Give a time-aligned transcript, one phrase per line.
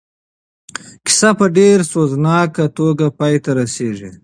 [1.05, 4.09] کیسه په ډېره سوزناکه توګه پای ته رسېږي.